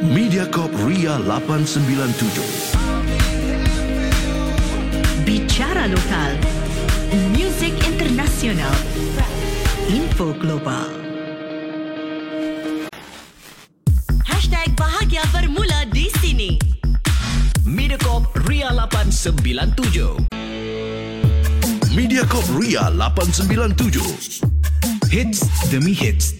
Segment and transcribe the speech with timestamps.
[0.00, 2.40] Mediacorp Ria 897.
[5.28, 6.40] Bicara lokal.
[7.36, 8.72] Muzik internasional.
[9.92, 10.88] Info global.
[14.24, 16.56] Hashtag bahagia bermula di sini.
[17.68, 20.32] Mediacorp Ria 897.
[21.92, 24.48] Mediacorp Ria 897.
[25.12, 26.39] Hits demi hits.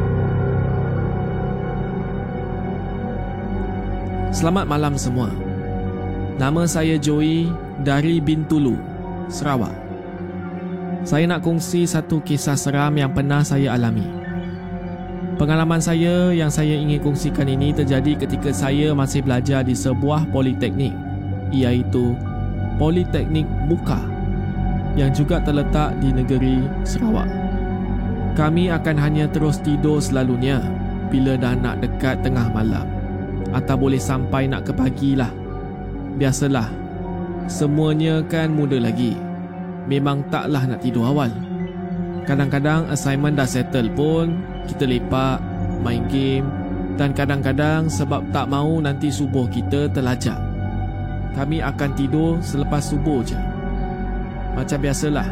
[4.31, 5.27] Selamat malam semua.
[6.39, 7.51] Nama saya Joey
[7.83, 8.79] dari Bintulu,
[9.27, 9.75] Sarawak.
[11.03, 14.07] Saya nak kongsi satu kisah seram yang pernah saya alami.
[15.35, 20.95] Pengalaman saya yang saya ingin kongsikan ini terjadi ketika saya masih belajar di sebuah politeknik
[21.51, 22.15] iaitu
[22.79, 23.99] Politeknik Muka
[24.95, 27.27] yang juga terletak di negeri Sarawak.
[28.39, 30.63] Kami akan hanya terus tidur selalunya
[31.11, 32.90] bila dah nak dekat tengah malam
[33.49, 35.33] atau boleh sampai nak ke pagi lah.
[36.21, 36.69] Biasalah,
[37.49, 39.17] semuanya kan muda lagi.
[39.89, 41.33] Memang taklah nak tidur awal.
[42.29, 44.37] Kadang-kadang assignment dah settle pun,
[44.69, 45.41] kita lepak,
[45.81, 46.45] main game
[47.01, 50.51] dan kadang-kadang sebab tak mahu nanti subuh kita terlajak
[51.31, 53.39] kami akan tidur selepas subuh je.
[54.51, 55.27] Macam biasalah,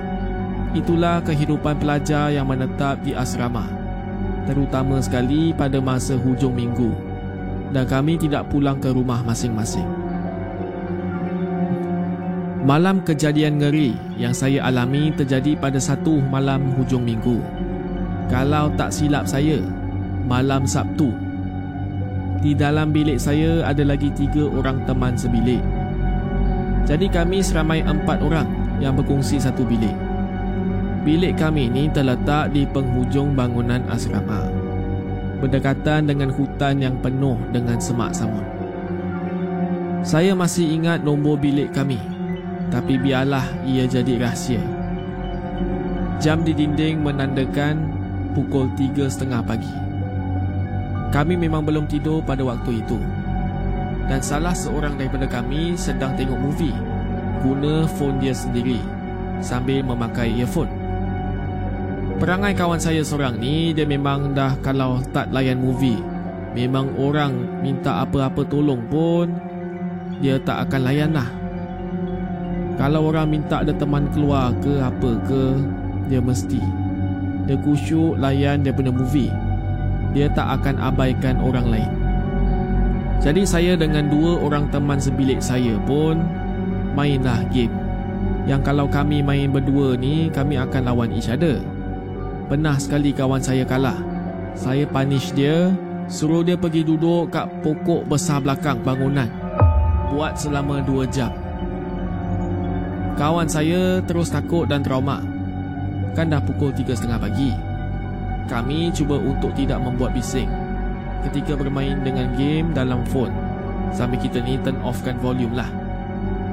[0.71, 3.67] itulah kehidupan pelajar yang menetap di asrama.
[4.47, 7.08] Terutama sekali pada masa hujung minggu.
[7.69, 9.85] Dan kami tidak pulang ke rumah masing-masing.
[12.65, 17.39] Malam kejadian ngeri yang saya alami terjadi pada satu malam hujung minggu.
[18.29, 19.57] Kalau tak silap saya,
[20.25, 21.09] malam Sabtu.
[22.41, 25.61] Di dalam bilik saya ada lagi tiga orang teman sebilik.
[26.89, 28.49] Jadi kami seramai empat orang
[28.81, 29.93] yang berkongsi satu bilik.
[31.05, 34.48] Bilik kami ini terletak di penghujung bangunan asrama.
[35.39, 38.43] Berdekatan dengan hutan yang penuh dengan semak samun.
[40.03, 41.99] Saya masih ingat nombor bilik kami.
[42.69, 44.61] Tapi biarlah ia jadi rahsia.
[46.19, 47.87] Jam di dinding menandakan
[48.35, 49.73] pukul tiga setengah pagi.
[51.09, 52.99] Kami memang belum tidur pada waktu itu
[54.09, 56.73] dan salah seorang daripada kami sedang tengok movie
[57.45, 58.81] guna phone dia sendiri
[59.39, 60.78] sambil memakai earphone.
[62.19, 65.95] Perangai kawan saya seorang ni dia memang dah kalau tak layan movie
[66.51, 69.31] memang orang minta apa-apa tolong pun
[70.19, 71.31] dia tak akan layan lah.
[72.75, 75.43] Kalau orang minta ada teman keluar ke apa ke
[76.11, 76.59] dia mesti
[77.47, 79.31] dia kusyuk layan dia punya movie.
[80.11, 81.91] Dia tak akan abaikan orang lain.
[83.23, 86.19] Jadi saya dengan dua orang teman sebilik saya pun
[86.99, 87.71] mainlah game.
[88.43, 91.63] Yang kalau kami main berdua ni kami akan lawan each other.
[92.49, 94.01] Pernah sekali kawan saya kalah.
[94.57, 95.69] Saya punish dia
[96.09, 99.29] Suruh dia pergi duduk kat pokok besar belakang bangunan.
[100.09, 101.29] Buat selama dua jam.
[103.13, 105.21] Kawan saya terus takut dan trauma.
[106.17, 107.53] Kan dah pukul tiga setengah pagi.
[108.49, 110.49] Kami cuba untuk tidak membuat bising
[111.29, 113.29] ketika bermain dengan game dalam phone
[113.93, 115.69] sambil kita ni turn offkan volume lah.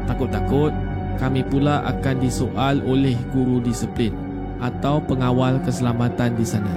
[0.04, 0.76] Takut-takut
[1.16, 4.25] kami pula akan disoal oleh guru disiplin
[4.60, 6.74] atau pengawal keselamatan di sana.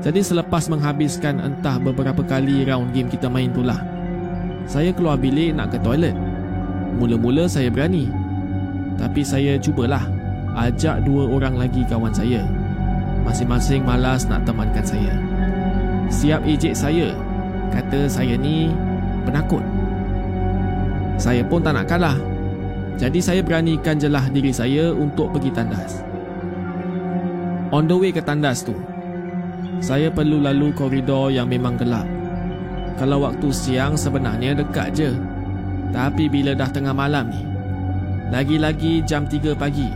[0.00, 3.84] Jadi selepas menghabiskan entah beberapa kali round game kita main tu lah,
[4.64, 6.16] saya keluar bilik nak ke toilet.
[6.96, 8.06] Mula-mula saya berani.
[8.96, 10.04] Tapi saya cubalah
[10.56, 12.44] ajak dua orang lagi kawan saya.
[13.24, 15.12] Masing-masing malas nak temankan saya.
[16.10, 17.12] Siap ejek saya,
[17.74, 18.72] kata saya ni
[19.24, 19.62] penakut.
[21.20, 22.16] Saya pun tak nak kalah.
[22.96, 26.09] Jadi saya beranikan jelah diri saya untuk pergi tandas.
[27.70, 28.74] On the way ke tandas tu,
[29.78, 32.02] saya perlu lalu koridor yang memang gelap.
[32.98, 35.10] Kalau waktu siang sebenarnya dekat je.
[35.94, 37.42] Tapi bila dah tengah malam ni,
[38.30, 39.86] lagi-lagi jam 3 pagi,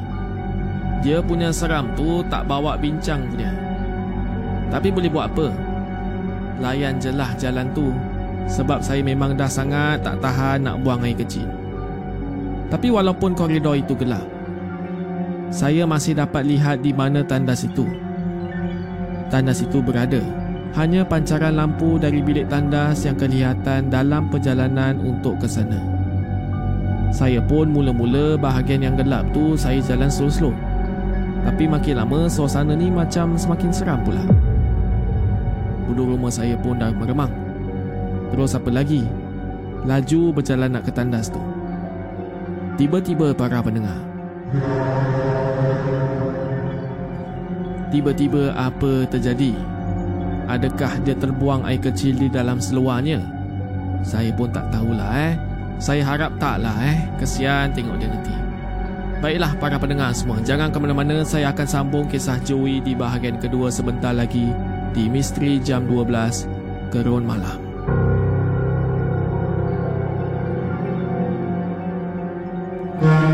[1.02, 3.50] dia punya seram tu tak bawa bincang punya.
[4.70, 5.48] Tapi boleh buat apa?
[6.62, 7.90] Layan je lah jalan tu
[8.46, 11.46] sebab saya memang dah sangat tak tahan nak buang air kecil.
[12.70, 14.24] Tapi walaupun koridor itu gelap,
[15.50, 17.84] saya masih dapat lihat di mana tandas itu.
[19.32, 20.20] Tandas itu berada
[20.74, 25.78] hanya pancaran lampu dari bilik tandas yang kelihatan dalam perjalanan untuk ke sana.
[27.14, 30.50] Saya pun mula-mula bahagian yang gelap tu saya jalan slow-slow.
[31.46, 34.26] Tapi makin lama suasana ni macam semakin seram pula.
[35.86, 37.30] Bulu rumah saya pun dah meremang.
[38.34, 39.06] Terus apa lagi?
[39.86, 41.38] Laju berjalan nak ke tandas tu.
[42.74, 44.00] Tiba-tiba para pendengar.
[47.94, 49.54] Tiba-tiba apa terjadi?
[50.50, 53.22] Adakah dia terbuang air kecil di dalam seluarnya?
[54.04, 55.34] Saya pun tak tahulah eh.
[55.78, 57.06] Saya harap taklah eh.
[57.16, 58.34] Kesian tengok dia nanti.
[59.24, 61.24] Baiklah para pendengar semua, jangan ke mana-mana.
[61.24, 64.52] Saya akan sambung kisah Joey di bahagian kedua sebentar lagi
[64.92, 66.44] di Misteri Jam 12
[66.92, 67.56] Gerun Malam.
[73.00, 73.33] Kami,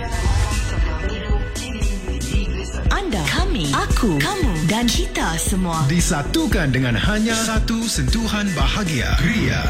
[3.71, 5.87] aku, kamu dan kita semua.
[5.87, 9.63] Disatukan dengan hanya satu sentuhan bahagia Ria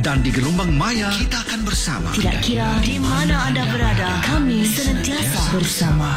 [0.00, 2.08] Dan di gelombang maya, kita akan bersama.
[2.16, 6.10] Tidak kira di mana anda berada, kami senantiasa bersama.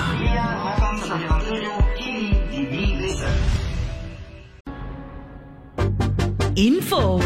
[6.53, 7.17] Info,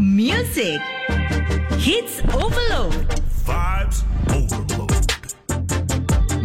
[0.00, 0.80] music,
[1.78, 2.96] hits overload.
[3.44, 4.63] Vibes overload.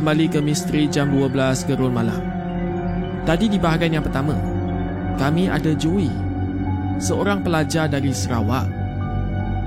[0.00, 2.24] kembali ke Misteri Jam 12 Gerun Malam.
[3.28, 4.32] Tadi di bahagian yang pertama,
[5.20, 6.08] kami ada Joey,
[6.96, 8.64] seorang pelajar dari Sarawak.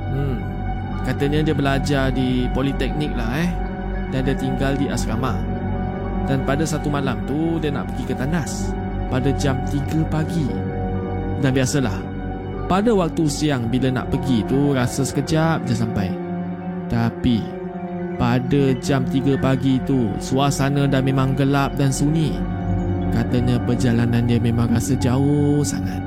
[0.10, 0.42] Hmm,
[1.06, 3.52] katanya dia belajar di Politeknik lah eh.
[4.10, 5.38] Dan dia tinggal di asrama.
[6.26, 8.74] Dan pada satu malam tu, dia nak pergi ke tandas.
[9.14, 10.50] Pada jam 3 pagi.
[11.46, 12.02] Dan biasalah,
[12.66, 16.10] pada waktu siang bila nak pergi tu, rasa sekejap je sampai.
[16.90, 17.63] Tapi,
[18.18, 22.38] pada jam 3 pagi tu, suasana dah memang gelap dan sunyi.
[23.14, 26.02] Katanya perjalanan dia memang rasa jauh sangat.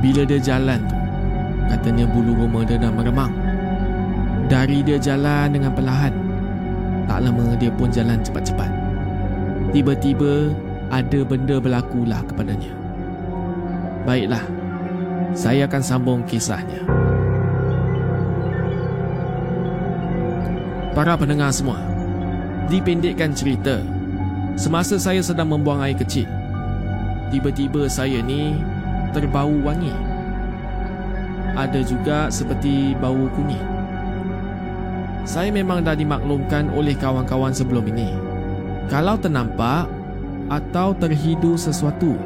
[0.00, 0.96] Bila dia jalan tu,
[1.68, 3.32] katanya bulu roma dia dah meremang.
[4.48, 6.14] Dari dia jalan dengan perlahan.
[7.06, 8.70] Tak lama dia pun jalan cepat-cepat.
[9.72, 10.52] Tiba-tiba
[10.92, 12.72] ada benda berlakulah kepadanya.
[14.04, 14.44] Baiklah,
[15.32, 17.11] saya akan sambung kisahnya.
[20.92, 21.80] Para pendengar semua,
[22.68, 23.80] dipendekkan cerita.
[24.60, 26.28] Semasa saya sedang membuang air kecil,
[27.32, 28.60] tiba-tiba saya ni
[29.16, 29.88] terbau wangi.
[31.56, 33.64] Ada juga seperti bau kunyit.
[35.24, 38.12] Saya memang dah dimaklumkan oleh kawan-kawan sebelum ini.
[38.92, 39.88] Kalau ternampak
[40.52, 42.20] atau terhidu sesuatu,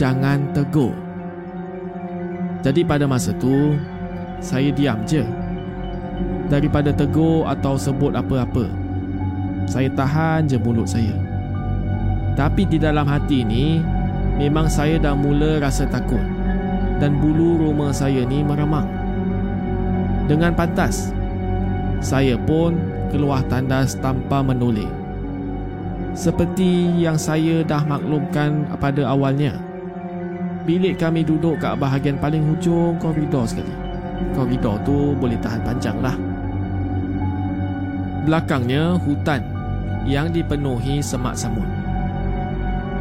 [0.00, 0.96] jangan tegur.
[2.64, 3.76] Jadi pada masa tu,
[4.40, 5.41] saya diam je
[6.52, 8.68] daripada tegur atau sebut apa-apa.
[9.64, 11.16] Saya tahan je mulut saya.
[12.36, 13.80] Tapi di dalam hati ni,
[14.36, 16.20] memang saya dah mula rasa takut
[17.00, 18.84] dan bulu roma saya ni meramang.
[20.28, 21.16] Dengan pantas,
[22.04, 22.76] saya pun
[23.08, 24.88] keluar tandas tanpa menoleh.
[26.12, 29.56] Seperti yang saya dah maklumkan pada awalnya,
[30.68, 33.72] bilik kami duduk kat bahagian paling hujung koridor sekali.
[34.36, 36.31] Koridor tu boleh tahan panjang lah.
[38.22, 39.42] Belakangnya hutan
[40.06, 41.66] yang dipenuhi semak samut.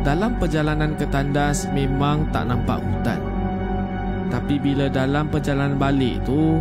[0.01, 3.21] Dalam perjalanan ke tandas memang tak nampak hutan.
[4.33, 6.57] Tapi bila dalam perjalanan balik tu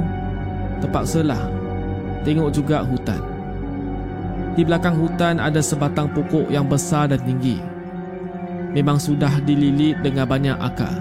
[0.85, 1.41] terpaksalah
[2.21, 3.21] tengok juga hutan.
[4.53, 7.57] Di belakang hutan ada sebatang pokok yang besar dan tinggi.
[8.77, 11.01] Memang sudah dililit dengan banyak akar.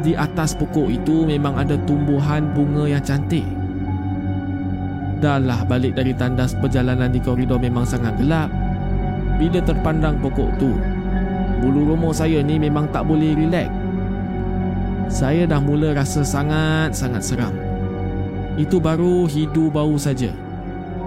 [0.00, 3.44] Di atas pokok itu memang ada tumbuhan bunga yang cantik.
[5.18, 8.46] Dahlah balik dari tandas perjalanan di koridor memang sangat gelap.
[9.34, 10.70] Bila terpandang pokok tu,
[11.58, 13.66] bulu roma saya ni memang tak boleh rilek.
[15.10, 17.54] Saya dah mula rasa sangat-sangat seram.
[18.54, 20.30] Itu baru hidu bau saja.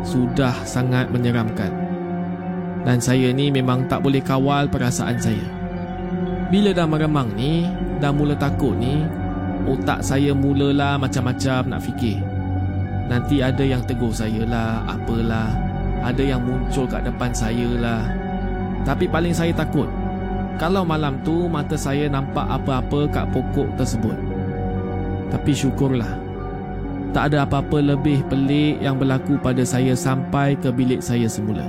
[0.04, 1.72] Sudah sangat menyeramkan.
[2.82, 5.48] Dan saya ni memang tak boleh kawal perasaan saya.
[6.52, 7.64] Bila dah meremang ni,
[8.04, 9.08] dah mula takut ni,
[9.70, 12.31] otak saya mulalah macam-macam nak fikir.
[13.12, 15.52] Nanti ada yang tegur saya lah, apalah.
[16.00, 18.08] Ada yang muncul kat depan saya lah.
[18.88, 19.92] Tapi paling saya takut.
[20.56, 24.16] Kalau malam tu mata saya nampak apa-apa kat pokok tersebut.
[25.28, 26.08] Tapi syukurlah.
[27.12, 31.68] Tak ada apa-apa lebih pelik yang berlaku pada saya sampai ke bilik saya semula.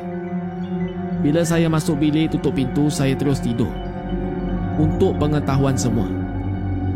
[1.27, 3.71] Bila saya masuk bilik tutup pintu, saya terus tidur.
[4.79, 6.07] Untuk pengetahuan semua,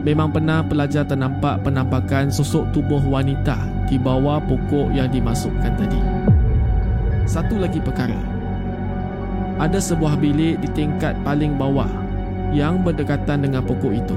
[0.06, 3.58] memang pernah pelajar ternampak penampakan sosok tubuh wanita
[3.90, 5.98] di bawah pokok yang dimasukkan tadi.
[7.26, 8.14] Satu lagi perkara.
[9.58, 11.90] Ada sebuah bilik di tingkat paling bawah
[12.54, 14.14] yang berdekatan dengan pokok itu.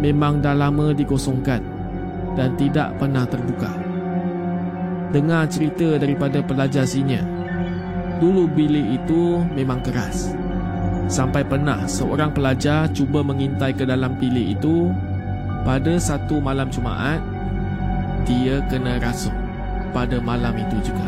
[0.00, 1.60] Memang dah lama dikosongkan
[2.32, 3.68] dan tidak pernah terbuka.
[5.12, 7.28] Dengar cerita daripada pelajar senior.
[8.24, 10.32] Dulu bilik itu memang keras.
[11.04, 14.88] Sampai pernah seorang pelajar cuba mengintai ke dalam bilik itu
[15.64, 17.20] pada satu malam Jumaat
[18.24, 19.32] dia kena rasuk
[19.92, 21.04] pada malam itu juga.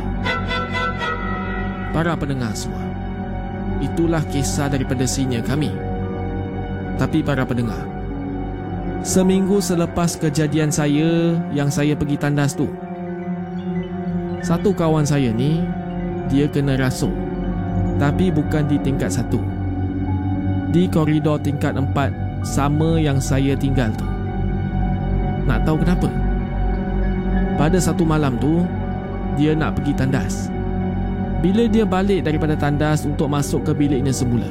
[1.97, 2.85] Para pendengar semua,
[3.81, 5.73] itulah kisah daripada senior kami.
[7.01, 7.81] Tapi para pendengar,
[9.01, 12.69] seminggu selepas kejadian saya yang saya pergi tandas tu,
[14.45, 15.65] satu kawan saya ni,
[16.29, 17.13] dia kena rasuk.
[17.97, 19.56] Tapi bukan di tingkat satu
[20.71, 22.11] di koridor tingkat empat
[22.43, 24.07] sama yang saya tinggal tu.
[25.47, 26.11] Nak tahu kenapa?
[27.55, 28.67] Pada satu malam tu,
[29.39, 30.51] dia nak pergi tandas.
[31.41, 34.49] Bila dia balik daripada tandas untuk masuk ke biliknya semula,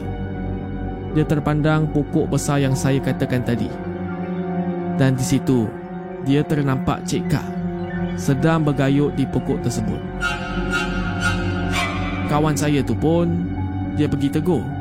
[1.11, 3.67] dia terpandang pokok besar yang saya katakan tadi.
[4.95, 5.67] Dan di situ,
[6.23, 7.47] dia ternampak Cik Kak
[8.15, 9.99] sedang bergayut di pokok tersebut.
[12.31, 13.27] Kawan saya tu pun,
[13.99, 14.74] dia pergi tegur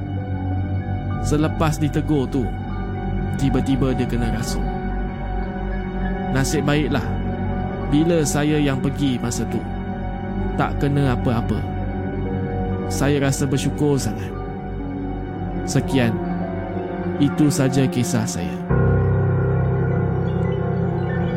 [1.24, 2.44] Selepas ditegur tu
[3.40, 4.62] Tiba-tiba dia kena rasuk
[6.36, 7.04] Nasib baiklah
[7.88, 9.58] Bila saya yang pergi masa tu
[10.54, 11.58] tak kena apa-apa.
[12.86, 14.30] Saya rasa bersyukur sangat.
[15.66, 16.14] Sekian,
[17.18, 18.54] itu saja kisah saya.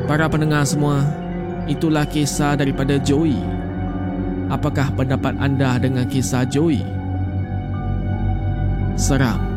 [0.06, 1.04] Para pendengar semua,
[1.66, 3.40] itulah kisah daripada Joey.
[4.48, 6.86] Apakah pendapat anda dengan kisah Joey?
[8.96, 9.57] Seram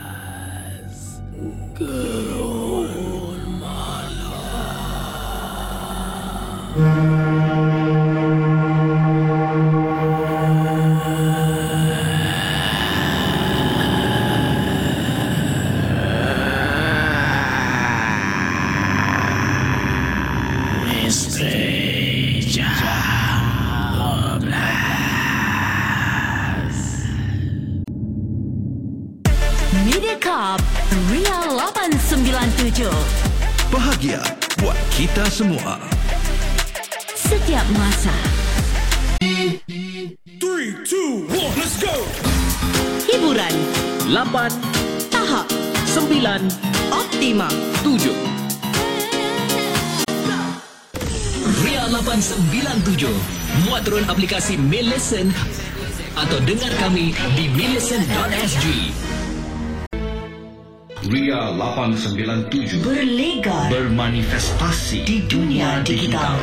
[1.41, 2.30] Gerun
[55.01, 55.33] Listen
[56.13, 58.65] atau dengar kami di maillisten.sg.
[61.09, 66.37] Ria 897 Berlegar bermanifestasi di dunia digital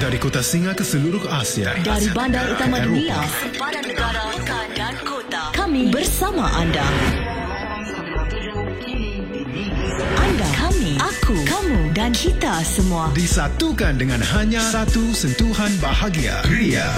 [0.00, 1.76] Dari kota Singa ke seluruh Asia.
[1.84, 3.18] Dari Asia bandar Tenggara utama ke dunia.
[3.28, 4.24] Sempadan negara,
[4.72, 6.88] dan kota Kami bersama anda
[10.16, 16.40] Anda, kami, aku, kamu dan kita semua Disatukan dengan hanya satu sentuhan bahagia.
[16.48, 16.88] Ria.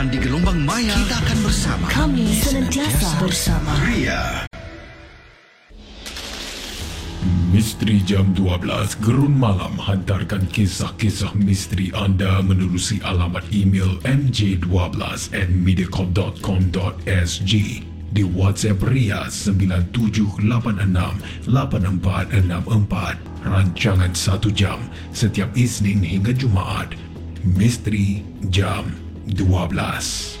[0.00, 1.84] Dan di gelombang maya kita akan bersama.
[1.92, 4.48] Kami senantiasa bersama Ria.
[7.52, 17.52] Misteri Jam 12 Gerun Malam hantarkan kisah-kisah misteri anda menerusi alamat email mj12 at mediacorp.com.sg
[17.84, 21.44] di WhatsApp Ria 97868464
[23.44, 24.80] rancangan 1 jam
[25.12, 26.96] setiap Isnin hingga Jumaat
[27.44, 30.40] Misteri Jam 12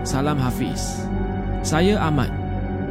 [0.00, 1.04] Salam Hafiz.
[1.60, 2.32] Saya Ahmad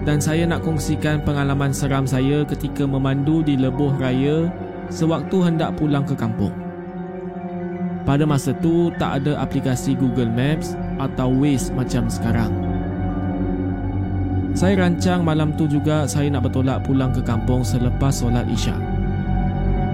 [0.06, 4.46] dan saya nak kongsikan pengalaman seram saya ketika memandu di lebuh raya
[4.94, 6.54] sewaktu hendak pulang ke kampung.
[8.06, 12.54] Pada masa tu tak ada aplikasi Google Maps atau Waze macam sekarang.
[14.54, 18.78] Saya rancang malam tu juga saya nak bertolak pulang ke kampung selepas solat Isyak.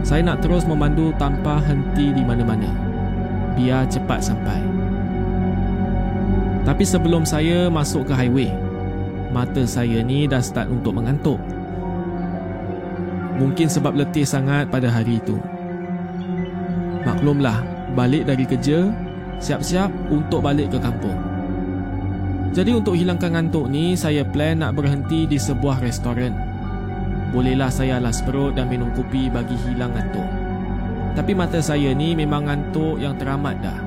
[0.04, 2.75] Saya nak terus memandu tanpa henti di mana-mana.
[3.56, 4.75] Biar cepat sampai.
[6.65, 8.49] Tapi sebelum saya masuk ke highway,
[9.30, 11.38] mata saya ni dah start untuk mengantuk.
[13.38, 15.38] Mungkin sebab letih sangat pada hari itu.
[17.06, 17.62] Maklumlah,
[17.93, 18.89] balik dari kerja,
[19.38, 21.13] siap-siap untuk balik ke kampung.
[22.49, 26.34] Jadi untuk hilangkan ngantuk ni, saya plan nak berhenti di sebuah restoran.
[27.30, 30.25] Bolehlah saya alas perut dan minum kopi bagi hilang ngantuk.
[31.13, 33.85] Tapi mata saya ni memang ngantuk yang teramat dah.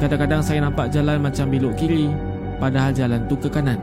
[0.00, 2.08] Kadang-kadang saya nampak jalan macam belok kiri,
[2.56, 3.76] padahal jalan tu ke kanan.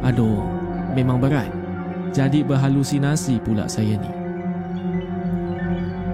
[0.00, 0.40] Aduh,
[0.96, 1.52] memang berat.
[2.16, 4.08] Jadi berhalusinasi pula saya ni.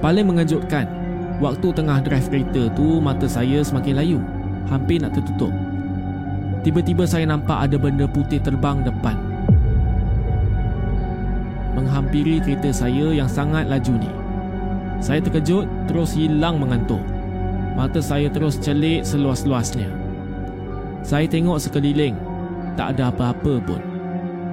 [0.03, 0.91] Paling mengejutkan,
[1.39, 4.19] waktu tengah drive kereta tu mata saya semakin layu,
[4.67, 5.55] hampir nak tertutup.
[6.67, 9.15] Tiba-tiba saya nampak ada benda putih terbang depan.
[11.79, 14.11] Menghampiri kereta saya yang sangat laju ni.
[14.99, 17.14] Saya terkejut terus hilang mengantuk.
[17.75, 19.91] Mata saya terus celik seluas-luasnya.
[21.03, 22.15] Saya tengok sekeliling.
[22.79, 23.83] Tak ada apa-apa pun.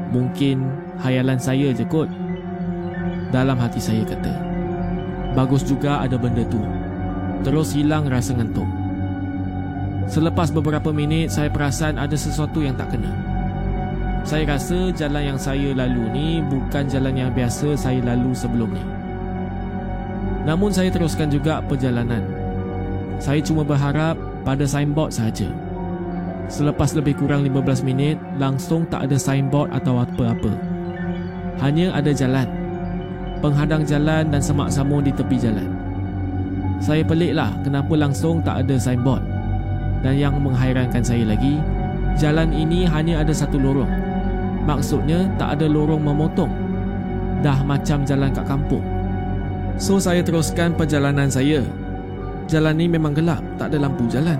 [0.10, 0.65] Mungkin
[0.97, 2.10] hayalan saya je kot.
[3.29, 4.34] Dalam hati saya kata.
[5.38, 6.60] Bagus juga ada benda tu.
[7.45, 8.67] Terus hilang rasa ngantuk.
[10.10, 13.13] Selepas beberapa minit saya perasan ada sesuatu yang tak kena.
[14.25, 18.86] Saya rasa jalan yang saya lalu ni bukan jalan yang biasa saya lalu sebelum ni.
[20.41, 22.40] Namun saya teruskan juga perjalanan.
[23.21, 25.45] Saya cuma berharap pada signboard saja.
[26.49, 30.49] Selepas lebih kurang 15 minit, langsung tak ada signboard atau apa-apa.
[31.62, 32.49] Hanya ada jalan.
[33.45, 35.69] Penghadang jalan dan semak samun di tepi jalan.
[36.81, 39.21] Saya peliklah kenapa langsung tak ada signboard.
[40.01, 41.62] Dan yang menghairankan saya lagi,
[42.17, 43.89] jalan ini hanya ada satu lorong.
[44.65, 46.49] Maksudnya tak ada lorong memotong.
[47.45, 48.81] Dah macam jalan kat kampung.
[49.77, 51.62] So saya teruskan perjalanan saya.
[52.49, 54.38] Jalan ni memang gelap, tak ada lampu jalan.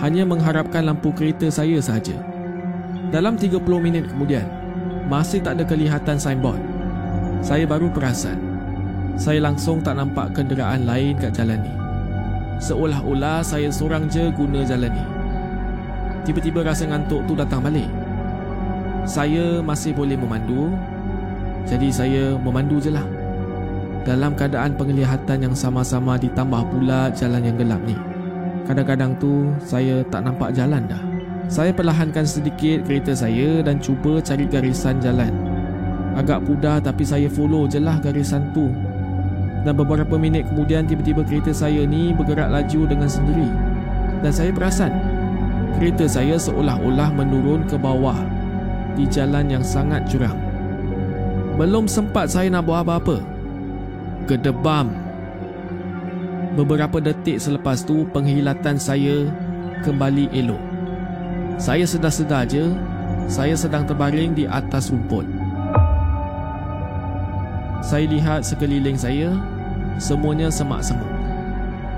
[0.00, 2.18] Hanya mengharapkan lampu kereta saya sahaja.
[3.12, 4.48] Dalam 30 minit kemudian,
[5.06, 6.58] masih tak ada kelihatan signboard.
[7.44, 8.38] Saya baru perasan.
[9.20, 11.74] Saya langsung tak nampak kenderaan lain kat jalan ni.
[12.62, 15.04] Seolah-olah saya seorang je guna jalan ni.
[16.22, 17.90] Tiba-tiba rasa ngantuk tu datang balik.
[19.02, 20.70] Saya masih boleh memandu.
[21.66, 23.21] Jadi saya memandu je lah.
[24.02, 27.94] Dalam keadaan penglihatan yang sama-sama ditambah pula jalan yang gelap ni.
[28.66, 31.02] Kadang-kadang tu saya tak nampak jalan dah.
[31.46, 35.30] Saya perlahankan sedikit kereta saya dan cuba cari garisan jalan.
[36.18, 38.68] Agak pudar tapi saya follow je lah garisan tu
[39.62, 43.50] dan beberapa minit kemudian tiba-tiba kereta saya ni bergerak laju dengan sendiri.
[44.22, 44.90] Dan saya perasan
[45.78, 48.18] kereta saya seolah-olah menurun ke bawah
[48.98, 50.34] di jalan yang sangat curam.
[51.54, 53.31] Belum sempat saya nak buat apa-apa.
[54.30, 54.94] Gedebam.
[56.54, 59.26] Beberapa detik selepas tu penghilatan saya
[59.82, 60.62] kembali elok.
[61.58, 62.70] Saya sedar-sedar je
[63.26, 65.26] saya sedang terbaring di atas rumput.
[67.82, 69.34] Saya lihat sekeliling saya
[69.98, 71.10] Semuanya semak semut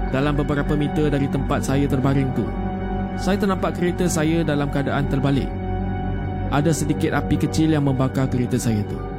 [0.09, 2.49] Dalam beberapa meter dari tempat saya terbaring tu
[3.21, 5.47] Saya ternampak kereta saya dalam keadaan terbalik
[6.49, 9.14] Ada sedikit api kecil yang membakar kereta saya tu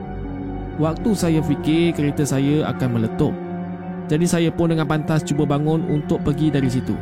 [0.75, 3.31] Waktu saya fikir kereta saya akan meletup
[4.11, 6.93] Jadi saya pun dengan pantas cuba bangun untuk pergi dari situ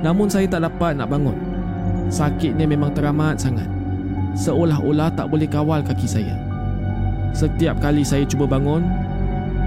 [0.00, 1.36] Namun saya tak dapat nak bangun
[2.08, 3.68] Sakitnya memang teramat sangat
[4.32, 6.32] Seolah-olah tak boleh kawal kaki saya
[7.32, 8.84] Setiap kali saya cuba bangun,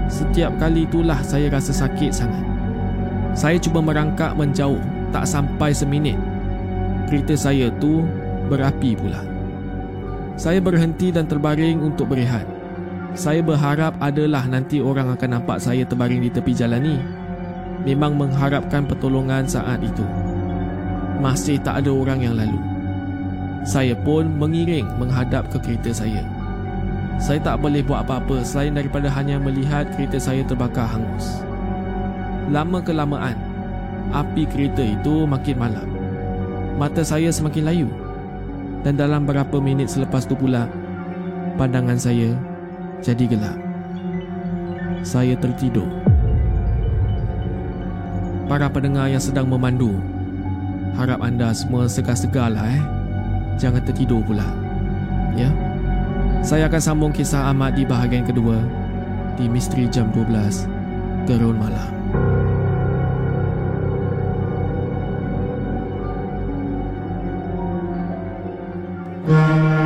[0.06, 2.44] setiap kali itulah saya rasa sakit sangat.
[3.34, 4.78] Saya cuba merangkak menjauh,
[5.10, 6.16] tak sampai seminit.
[7.10, 8.06] Kereta saya tu
[8.46, 9.22] berapi pula.
[10.38, 12.46] Saya berhenti dan terbaring untuk berehat.
[13.12, 16.96] Saya berharap adalah nanti orang akan nampak saya terbaring di tepi jalan ni.
[17.86, 20.02] Memang mengharapkan pertolongan saat itu.
[21.22, 22.58] Masih tak ada orang yang lalu.
[23.62, 26.26] Saya pun mengiring menghadap ke kereta saya.
[27.16, 31.40] Saya tak boleh buat apa-apa selain daripada hanya melihat kereta saya terbakar hangus.
[32.52, 33.34] Lama kelamaan,
[34.12, 35.88] api kereta itu makin malam.
[36.76, 37.88] Mata saya semakin layu.
[38.84, 40.70] Dan dalam beberapa minit selepas tu pula,
[41.58, 42.36] pandangan saya
[43.04, 43.58] jadi gelap.
[45.06, 45.86] Saya tertidur.
[48.46, 49.98] Para pendengar yang sedang memandu,
[50.94, 52.82] harap anda semua segar-segarlah eh.
[53.58, 54.46] Jangan tertidur pula.
[55.34, 55.50] Ya.
[56.46, 58.62] Saya akan sambung kisah Ahmad di bahagian kedua
[59.34, 61.90] di Misteri Jam 12 Gerun Malam.
[69.26, 69.85] Mediacorp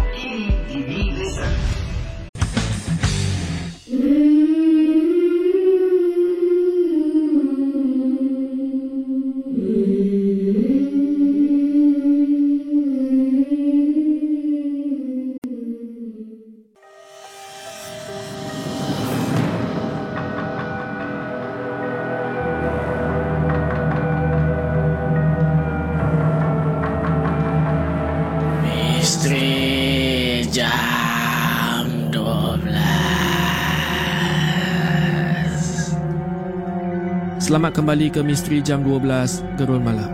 [37.71, 40.11] 12 Selamat kembali ke Misteri Jam 12 Gerun Malam.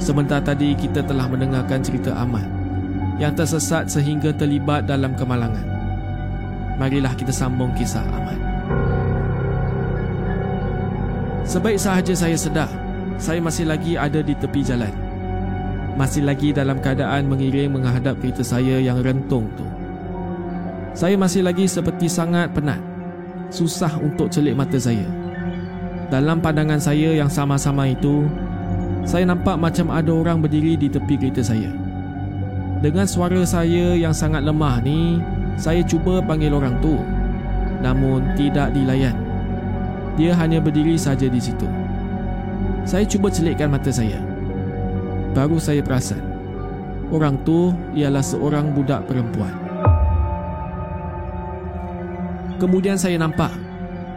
[0.00, 2.48] Sebentar tadi kita telah mendengarkan cerita Ahmad
[3.20, 5.60] yang tersesat sehingga terlibat dalam kemalangan.
[6.80, 8.40] Marilah kita sambung kisah Ahmad.
[11.44, 12.72] Sebaik sahaja saya sedar,
[13.20, 14.94] saya masih lagi ada di tepi jalan.
[16.00, 19.68] Masih lagi dalam keadaan mengiring menghadap kereta saya yang rentung tu.
[20.96, 22.80] Saya masih lagi seperti sangat penat.
[23.52, 25.19] Susah untuk celik mata saya.
[26.10, 28.26] Dalam pandangan saya yang sama-sama itu,
[29.06, 31.70] saya nampak macam ada orang berdiri di tepi kereta saya.
[32.82, 35.22] Dengan suara saya yang sangat lemah ni,
[35.54, 36.98] saya cuba panggil orang tu.
[37.78, 39.14] Namun tidak dilayan.
[40.18, 41.70] Dia hanya berdiri saja di situ.
[42.82, 44.18] Saya cuba celikkan mata saya.
[45.30, 46.18] Baru saya perasan,
[47.14, 49.54] orang tu ialah seorang budak perempuan.
[52.58, 53.69] Kemudian saya nampak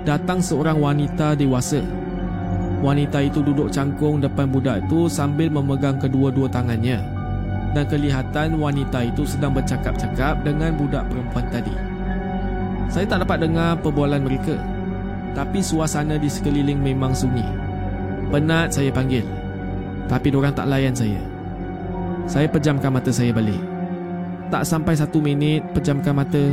[0.03, 1.79] datang seorang wanita dewasa.
[2.83, 6.99] Wanita itu duduk cangkung depan budak itu sambil memegang kedua-dua tangannya.
[7.73, 11.73] Dan kelihatan wanita itu sedang bercakap-cakap dengan budak perempuan tadi.
[12.91, 14.53] Saya tak dapat dengar perbualan mereka.
[15.33, 17.47] Tapi suasana di sekeliling memang sunyi.
[18.29, 19.25] Penat saya panggil.
[20.05, 21.17] Tapi diorang tak layan saya.
[22.29, 23.57] Saya pejamkan mata saya balik.
[24.53, 26.43] Tak sampai satu minit pejamkan mata.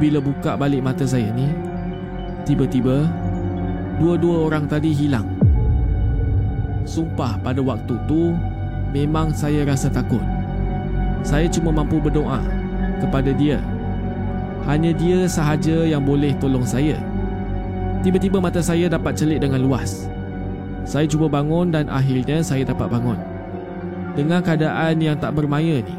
[0.00, 1.50] Bila buka balik mata saya ni,
[2.48, 3.04] tiba-tiba
[4.00, 5.28] dua-dua orang tadi hilang.
[6.88, 8.32] Sumpah pada waktu tu
[8.96, 10.24] memang saya rasa takut.
[11.20, 12.40] Saya cuma mampu berdoa
[13.04, 13.60] kepada dia.
[14.64, 16.96] Hanya dia sahaja yang boleh tolong saya.
[18.00, 20.08] Tiba-tiba mata saya dapat celik dengan luas.
[20.88, 23.20] Saya cuba bangun dan akhirnya saya dapat bangun.
[24.16, 25.96] Dengan keadaan yang tak bermaya ni,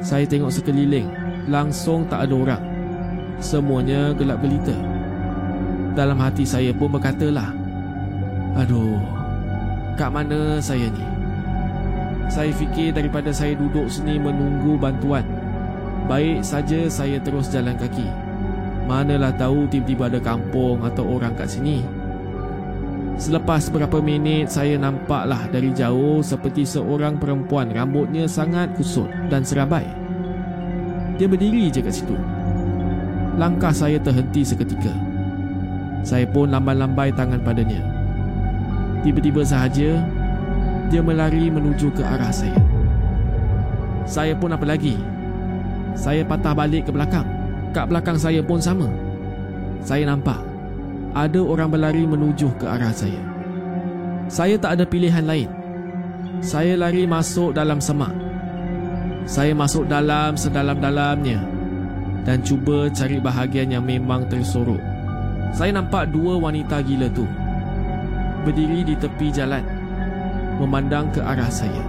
[0.00, 1.06] saya tengok sekeliling,
[1.52, 2.64] langsung tak ada orang.
[3.44, 4.95] Semuanya gelap gelita.
[5.96, 7.56] Dalam hati saya pun berkatalah,
[8.60, 9.00] Aduh,
[9.96, 11.04] kat mana saya ni?
[12.28, 15.24] Saya fikir daripada saya duduk sini menunggu bantuan,
[16.04, 18.04] baik saja saya terus jalan kaki.
[18.84, 21.80] Manalah tahu tiba-tiba ada kampung atau orang kat sini.
[23.16, 29.88] Selepas beberapa minit saya nampaklah dari jauh seperti seorang perempuan rambutnya sangat kusut dan serabai.
[31.16, 32.12] Dia berdiri je kat situ.
[33.40, 35.05] Langkah saya terhenti seketika.
[36.06, 37.82] Saya pun lambai-lambai tangan padanya.
[39.02, 40.06] Tiba-tiba sahaja,
[40.86, 42.54] dia melari menuju ke arah saya.
[44.06, 44.94] Saya pun apa lagi?
[45.98, 47.26] Saya patah balik ke belakang.
[47.74, 48.86] Kat belakang saya pun sama.
[49.82, 50.38] Saya nampak
[51.10, 53.18] ada orang berlari menuju ke arah saya.
[54.30, 55.50] Saya tak ada pilihan lain.
[56.38, 58.14] Saya lari masuk dalam semak.
[59.26, 61.42] Saya masuk dalam sedalam-dalamnya
[62.22, 64.85] dan cuba cari bahagian yang memang tersorok.
[65.56, 67.24] Saya nampak dua wanita gila tu
[68.44, 69.64] berdiri di tepi jalan
[70.60, 71.80] memandang ke arah saya.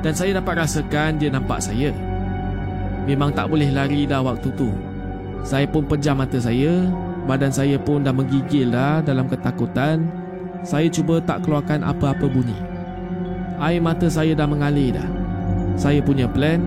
[0.00, 1.92] Dan saya dapat rasakan dia nampak saya.
[3.04, 4.72] Memang tak boleh lari dah waktu tu.
[5.44, 6.88] Saya pun pejam mata saya,
[7.28, 10.08] badan saya pun dah menggigil dah dalam ketakutan.
[10.64, 12.56] Saya cuba tak keluarkan apa-apa bunyi.
[13.60, 15.08] Air mata saya dah mengalir dah.
[15.76, 16.64] Saya punya plan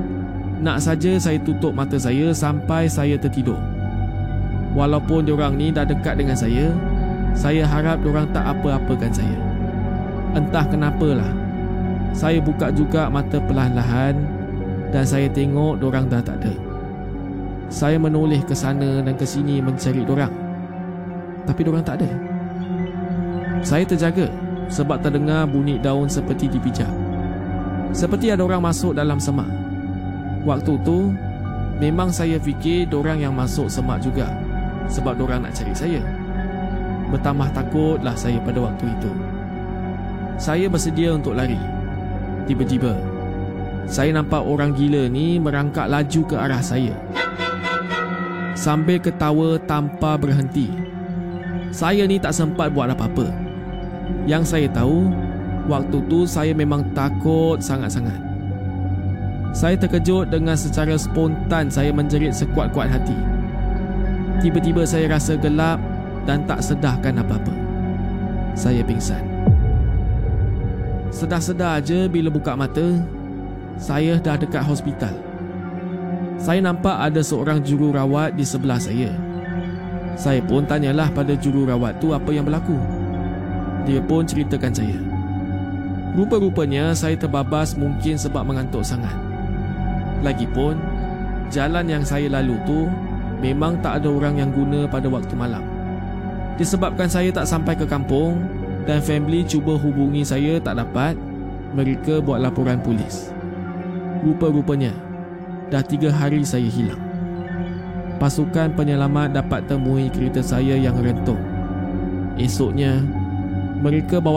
[0.61, 3.76] nak saja saya tutup mata saya sampai saya tertidur.
[4.77, 6.69] Walaupun diorang ni dah dekat dengan saya,
[7.33, 9.37] saya harap diorang tak apa-apakan saya.
[10.37, 11.33] Entah kenapalah.
[12.13, 14.21] Saya buka juga mata perlahan-lahan
[14.93, 16.53] dan saya tengok diorang dah tak ada.
[17.73, 20.29] Saya menoleh ke sana dan ke sini mencari diorang.
[21.49, 22.11] Tapi diorang tak ada.
[23.65, 24.29] Saya terjaga
[24.69, 26.89] sebab terdengar bunyi daun seperti dipijak.
[27.97, 29.49] Seperti ada orang masuk dalam semak.
[30.45, 31.17] Waktu tu,
[31.81, 34.46] memang saya fikir orang yang masuk semak juga
[34.87, 36.01] sebab orang nak cari saya.
[37.11, 39.11] Bertambah takutlah saya pada waktu itu.
[40.35, 41.59] Saya bersedia untuk lari.
[42.47, 42.95] Tiba-tiba,
[43.87, 46.95] saya nampak orang gila ni merangkak laju ke arah saya.
[48.55, 50.67] Sambil ketawa tanpa berhenti.
[51.71, 53.29] Saya ni tak sempat buat apa-apa.
[54.27, 55.11] Yang saya tahu,
[55.67, 58.15] Waktu tu saya memang takut sangat-sangat.
[59.51, 63.36] Saya terkejut dengan secara spontan saya menjerit sekuat-kuat hati.
[64.37, 65.81] Tiba-tiba saya rasa gelap
[66.29, 67.53] dan tak sedahkan apa-apa.
[68.53, 69.21] Saya pingsan.
[71.09, 72.93] Sedar-sedar aja bila buka mata,
[73.81, 75.13] saya dah dekat hospital.
[76.37, 79.09] Saya nampak ada seorang jururawat di sebelah saya.
[80.13, 82.77] Saya pun tanyalah pada jururawat tu apa yang berlaku.
[83.89, 84.99] Dia pun ceritakan saya.
[86.13, 89.13] Rupa-rupanya saya terbabas mungkin sebab mengantuk sangat.
[90.21, 90.77] Lagipun,
[91.53, 92.89] jalan yang saya lalu tu
[93.39, 95.63] memang tak ada orang yang guna pada waktu malam.
[96.59, 98.43] Disebabkan saya tak sampai ke kampung
[98.83, 101.15] dan family cuba hubungi saya tak dapat,
[101.71, 103.29] mereka buat laporan polis.
[104.25, 104.91] Rupa-rupanya,
[105.69, 106.99] dah tiga hari saya hilang.
[108.17, 111.37] Pasukan penyelamat dapat temui kereta saya yang rentung.
[112.35, 113.01] Esoknya,
[113.81, 114.35] mereka bawa